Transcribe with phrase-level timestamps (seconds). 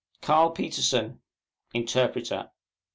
[0.23, 1.19] CARL PETERSEN,
[1.75, 2.49] Interpreter.